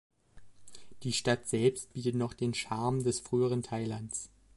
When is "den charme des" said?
2.33-3.19